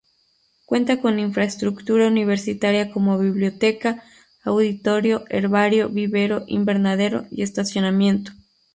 [0.65, 4.01] Cuenta con infraestructura universitaria como biblioteca,
[4.43, 8.31] auditorio, herbario, vivero, invernadero y estacionamiento.